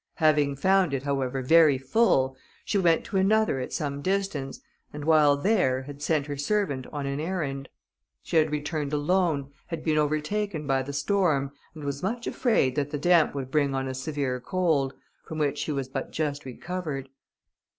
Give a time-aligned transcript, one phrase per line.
[0.15, 4.59] Having found it, however, very full, she went to another at some distance,
[4.91, 7.69] and while there, had sent her servant on an errand.
[8.23, 12.89] She had returned alone, had been overtaken by the storm, and was much afraid that
[12.89, 14.95] the damp would bring on a severe cold,
[15.27, 17.09] from which she was but just recovered.